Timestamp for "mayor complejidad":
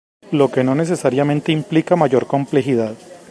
1.95-2.95